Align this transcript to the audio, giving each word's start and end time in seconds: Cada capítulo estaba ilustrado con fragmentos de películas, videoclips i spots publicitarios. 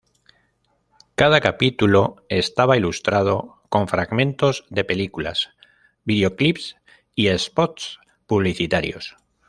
Cada 1.13 1.41
capítulo 1.41 2.25
estaba 2.27 2.75
ilustrado 2.75 3.61
con 3.69 3.87
fragmentos 3.87 4.65
de 4.73 4.83
películas, 4.91 5.51
videoclips 6.09 6.71
i 7.13 7.27
spots 7.45 7.87
publicitarios. 8.25 9.15